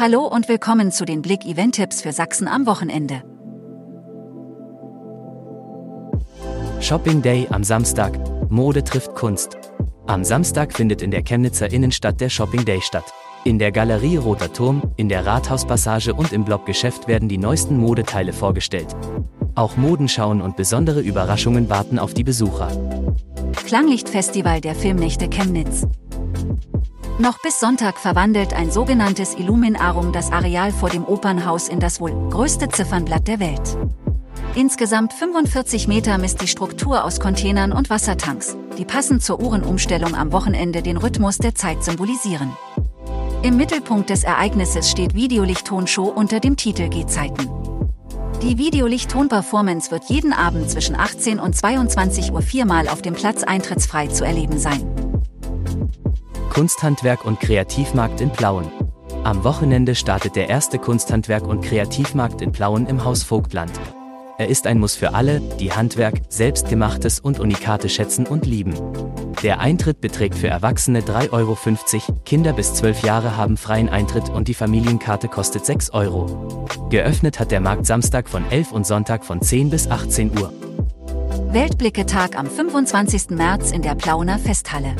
Hallo 0.00 0.20
und 0.20 0.48
willkommen 0.48 0.92
zu 0.92 1.04
den 1.04 1.22
Blick 1.22 1.44
Event 1.44 1.74
Tipps 1.74 2.02
für 2.02 2.12
Sachsen 2.12 2.46
am 2.46 2.66
Wochenende. 2.66 3.24
Shopping 6.80 7.20
Day 7.20 7.48
am 7.50 7.64
Samstag. 7.64 8.16
Mode 8.48 8.84
trifft 8.84 9.16
Kunst. 9.16 9.58
Am 10.06 10.22
Samstag 10.22 10.72
findet 10.72 11.02
in 11.02 11.10
der 11.10 11.24
Chemnitzer 11.24 11.72
Innenstadt 11.72 12.20
der 12.20 12.28
Shopping 12.28 12.64
Day 12.64 12.80
statt. 12.80 13.12
In 13.42 13.58
der 13.58 13.72
Galerie 13.72 14.18
Roter 14.18 14.52
Turm, 14.52 14.82
in 14.96 15.08
der 15.08 15.26
Rathauspassage 15.26 16.14
und 16.14 16.32
im 16.32 16.44
Bloggeschäft 16.44 17.08
werden 17.08 17.28
die 17.28 17.38
neuesten 17.38 17.76
Modeteile 17.76 18.32
vorgestellt. 18.32 18.94
Auch 19.56 19.76
Modenschauen 19.76 20.40
und 20.40 20.56
besondere 20.56 21.00
Überraschungen 21.00 21.68
warten 21.68 21.98
auf 21.98 22.14
die 22.14 22.22
Besucher. 22.22 22.70
Klanglichtfestival 23.66 24.60
der 24.60 24.76
Filmnächte 24.76 25.28
Chemnitz. 25.28 25.88
Noch 27.20 27.38
bis 27.42 27.58
Sonntag 27.58 27.98
verwandelt 27.98 28.54
ein 28.54 28.70
sogenanntes 28.70 29.34
Illuminarum 29.34 30.12
das 30.12 30.30
Areal 30.30 30.70
vor 30.70 30.88
dem 30.88 31.04
Opernhaus 31.04 31.68
in 31.68 31.80
das 31.80 32.00
wohl 32.00 32.12
größte 32.30 32.68
Ziffernblatt 32.68 33.26
der 33.26 33.40
Welt. 33.40 33.76
Insgesamt 34.54 35.12
45 35.12 35.88
Meter 35.88 36.16
misst 36.18 36.40
die 36.40 36.46
Struktur 36.46 37.04
aus 37.04 37.18
Containern 37.18 37.72
und 37.72 37.90
Wassertanks, 37.90 38.56
die 38.78 38.84
passend 38.84 39.24
zur 39.24 39.40
Uhrenumstellung 39.40 40.14
am 40.14 40.30
Wochenende 40.30 40.80
den 40.80 40.96
Rhythmus 40.96 41.38
der 41.38 41.56
Zeit 41.56 41.82
symbolisieren. 41.82 42.56
Im 43.42 43.56
Mittelpunkt 43.56 44.10
des 44.10 44.22
Ereignisses 44.22 44.88
steht 44.88 45.16
Videolicht-Tonshow 45.16 46.04
unter 46.04 46.38
dem 46.38 46.56
Titel 46.56 46.88
G-Zeiten. 46.88 47.50
Die 48.42 48.58
Videolicht-Ton-Performance 48.58 49.90
wird 49.90 50.04
jeden 50.04 50.32
Abend 50.32 50.70
zwischen 50.70 50.94
18 50.94 51.40
und 51.40 51.56
22 51.56 52.32
Uhr 52.32 52.42
viermal 52.42 52.88
auf 52.88 53.02
dem 53.02 53.14
Platz 53.14 53.42
eintrittsfrei 53.42 54.06
zu 54.06 54.24
erleben 54.24 54.60
sein. 54.60 55.07
Kunsthandwerk 56.58 57.24
und 57.24 57.38
Kreativmarkt 57.38 58.20
in 58.20 58.32
Plauen. 58.32 58.66
Am 59.22 59.44
Wochenende 59.44 59.94
startet 59.94 60.34
der 60.34 60.48
erste 60.48 60.80
Kunsthandwerk 60.80 61.46
und 61.46 61.60
Kreativmarkt 61.60 62.42
in 62.42 62.50
Plauen 62.50 62.88
im 62.88 63.04
Haus 63.04 63.22
Vogtland. 63.22 63.70
Er 64.38 64.48
ist 64.48 64.66
ein 64.66 64.80
Muss 64.80 64.96
für 64.96 65.14
alle, 65.14 65.40
die 65.60 65.70
Handwerk, 65.70 66.14
Selbstgemachtes 66.28 67.20
und 67.20 67.38
Unikate 67.38 67.88
schätzen 67.88 68.26
und 68.26 68.44
lieben. 68.44 68.74
Der 69.44 69.60
Eintritt 69.60 70.00
beträgt 70.00 70.34
für 70.34 70.48
Erwachsene 70.48 71.02
3,50 71.02 71.30
Euro, 71.30 71.56
Kinder 72.24 72.52
bis 72.52 72.74
12 72.74 73.04
Jahre 73.04 73.36
haben 73.36 73.56
freien 73.56 73.88
Eintritt 73.88 74.28
und 74.28 74.48
die 74.48 74.54
Familienkarte 74.54 75.28
kostet 75.28 75.64
6 75.64 75.90
Euro. 75.90 76.66
Geöffnet 76.90 77.38
hat 77.38 77.52
der 77.52 77.60
Markt 77.60 77.86
Samstag 77.86 78.28
von 78.28 78.42
11 78.50 78.72
und 78.72 78.84
Sonntag 78.84 79.24
von 79.24 79.40
10 79.40 79.70
bis 79.70 79.88
18 79.88 80.36
Uhr. 80.36 80.52
Weltblicke-Tag 81.52 82.36
am 82.36 82.48
25. 82.48 83.30
März 83.30 83.70
in 83.70 83.82
der 83.82 83.94
Plauner 83.94 84.40
Festhalle. 84.40 84.96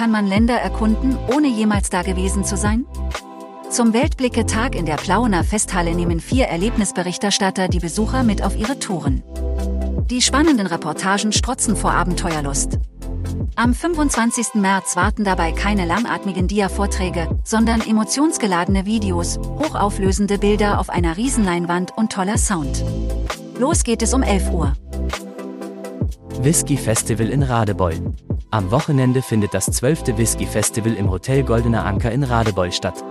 Kann 0.00 0.12
man 0.12 0.26
Länder 0.26 0.54
erkunden, 0.54 1.18
ohne 1.30 1.48
jemals 1.48 1.90
da 1.90 2.00
gewesen 2.00 2.42
zu 2.42 2.56
sein? 2.56 2.86
Zum 3.68 3.92
Weltblicke-Tag 3.92 4.74
in 4.74 4.86
der 4.86 4.96
Plauener 4.96 5.44
Festhalle 5.44 5.94
nehmen 5.94 6.20
vier 6.20 6.46
Erlebnisberichterstatter 6.46 7.68
die 7.68 7.80
Besucher 7.80 8.22
mit 8.22 8.42
auf 8.42 8.56
ihre 8.56 8.78
Touren. 8.78 9.22
Die 10.06 10.22
spannenden 10.22 10.66
Reportagen 10.66 11.32
strotzen 11.32 11.76
vor 11.76 11.92
Abenteuerlust. 11.92 12.78
Am 13.56 13.74
25. 13.74 14.54
März 14.54 14.96
warten 14.96 15.24
dabei 15.24 15.52
keine 15.52 15.84
langatmigen 15.84 16.48
Dia-Vorträge, 16.48 17.38
sondern 17.44 17.82
emotionsgeladene 17.82 18.86
Videos, 18.86 19.36
hochauflösende 19.36 20.38
Bilder 20.38 20.80
auf 20.80 20.88
einer 20.88 21.18
Riesenleinwand 21.18 21.94
und 21.98 22.10
toller 22.10 22.38
Sound. 22.38 22.82
Los 23.58 23.84
geht 23.84 24.00
es 24.00 24.14
um 24.14 24.22
11 24.22 24.50
Uhr. 24.50 24.72
Whisky 26.42 26.78
Festival 26.78 27.28
in 27.28 27.42
Radebeul. 27.42 28.14
Am 28.50 28.70
Wochenende 28.70 29.20
findet 29.20 29.52
das 29.52 29.66
12. 29.66 30.16
Whisky 30.16 30.46
Festival 30.46 30.94
im 30.94 31.10
Hotel 31.10 31.42
Goldener 31.42 31.84
Anker 31.84 32.10
in 32.12 32.22
Radebeul 32.22 32.72
statt. 32.72 33.04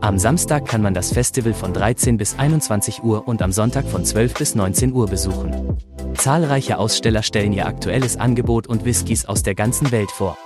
Am 0.00 0.18
Samstag 0.18 0.64
kann 0.64 0.80
man 0.80 0.94
das 0.94 1.12
Festival 1.12 1.52
von 1.52 1.74
13 1.74 2.16
bis 2.16 2.38
21 2.38 3.02
Uhr 3.02 3.28
und 3.28 3.42
am 3.42 3.52
Sonntag 3.52 3.84
von 3.84 4.02
12 4.02 4.32
bis 4.32 4.54
19 4.54 4.94
Uhr 4.94 5.06
besuchen. 5.08 5.76
Zahlreiche 6.14 6.78
Aussteller 6.78 7.22
stellen 7.22 7.52
ihr 7.52 7.66
aktuelles 7.66 8.16
Angebot 8.16 8.66
und 8.66 8.86
Whiskys 8.86 9.26
aus 9.26 9.42
der 9.42 9.54
ganzen 9.54 9.92
Welt 9.92 10.10
vor. 10.10 10.38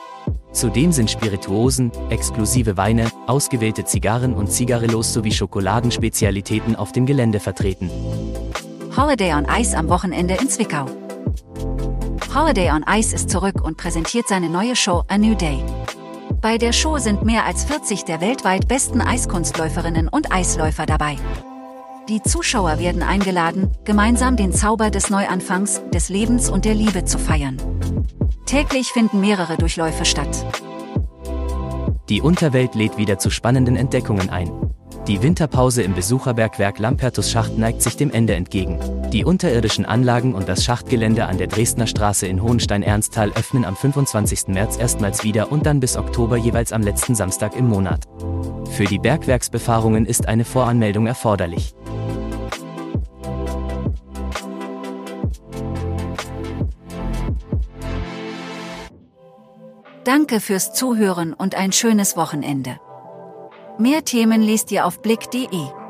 Zudem 0.51 0.91
sind 0.91 1.13
Spirituosen, 1.13 1.93
exklusive 2.11 2.77
Weine, 2.77 3.13
ausgewählte 3.29 3.85
Zigarren 3.85 4.35
und 4.35 4.51
Zigarillos 4.51 5.13
sowie 5.13 5.31
Schokoladenspezialitäten 5.31 6.75
auf 6.75 6.91
dem 6.91 7.07
Gelände 7.07 7.39
vertreten. 7.39 7.91
Holiday 8.97 9.35
on 9.35 9.47
Ice 9.57 9.77
am 9.77 9.89
Wochenende 9.89 10.35
in 10.35 10.49
Zwickau. 10.49 10.87
Holiday 12.35 12.69
on 12.73 12.85
Ice 12.89 13.15
ist 13.15 13.31
zurück 13.31 13.63
und 13.63 13.77
präsentiert 13.77 14.27
seine 14.27 14.49
neue 14.49 14.75
Show 14.75 15.05
A 15.07 15.17
New 15.17 15.37
Day. 15.37 15.63
Bei 16.41 16.59
der 16.59 16.73
Show 16.73 16.99
sind 16.99 17.25
mehr 17.25 17.45
als 17.47 17.65
40 17.65 18.05
der 18.07 18.21
weltweit 18.21 18.67
besten 18.67 19.01
Eiskunstläuferinnen 19.01 20.09
und 20.09 20.33
Eisläufer 20.33 20.85
dabei. 20.85 21.17
Die 22.09 22.23
Zuschauer 22.23 22.81
werden 22.81 23.05
eingeladen, 23.05 23.71
gemeinsam 23.85 24.37
den 24.37 24.53
Zauber 24.53 24.91
des 24.91 25.11
Neuanfangs, 25.11 25.81
des 25.93 26.09
Lebens 26.09 26.51
und 26.51 26.65
der 26.65 26.75
Liebe 26.75 27.05
zu 27.05 27.21
feiern. 27.21 27.57
Täglich 28.47 28.89
finden 28.89 29.21
mehrere 29.21 29.57
Durchläufe 29.57 30.05
statt. 30.05 30.45
Die 32.09 32.21
Unterwelt 32.21 32.75
lädt 32.75 32.99
wieder 32.99 33.21
zu 33.21 33.31
spannenden 33.31 33.77
Entdeckungen 33.77 34.29
ein. 34.29 34.51
Die 35.07 35.23
Winterpause 35.23 35.83
im 35.83 35.95
Besucherbergwerk 35.95 36.79
Lampertus 36.79 37.31
Schacht 37.31 37.59
neigt 37.59 37.83
sich 37.83 37.95
dem 37.99 38.11
Ende 38.11 38.35
entgegen. 38.35 38.81
Die 39.13 39.27
unterirdischen 39.27 39.85
Anlagen 39.85 40.35
und 40.35 40.49
das 40.49 40.65
Schachtgelände 40.65 41.27
an 41.27 41.37
der 41.37 41.47
Dresdner 41.47 41.87
Straße 41.87 42.27
in 42.27 42.43
Hohenstein-Ernsthal 42.43 43.31
öffnen 43.33 43.67
am 43.67 43.77
25. 43.77 44.49
März 44.49 44.79
erstmals 44.79 45.23
wieder 45.23 45.53
und 45.53 45.67
dann 45.67 45.79
bis 45.79 45.99
Oktober 45.99 46.39
jeweils 46.39 46.73
am 46.73 46.81
letzten 46.81 47.15
Samstag 47.15 47.55
im 47.55 47.69
Monat. 47.69 48.09
Für 48.71 48.87
die 48.87 48.99
Bergwerksbefahrungen 48.99 50.07
ist 50.07 50.27
eine 50.27 50.47
Voranmeldung 50.47 51.07
erforderlich. 51.07 51.75
Danke 60.05 60.41
fürs 60.41 60.73
Zuhören 60.73 61.35
und 61.35 61.57
ein 61.57 61.73
schönes 61.73 62.17
Wochenende. 62.17 62.79
Mehr 63.77 64.05
Themen 64.05 64.41
liest 64.41 64.71
ihr 64.71 64.87
auf 64.87 65.01
blick.de. 65.01 65.84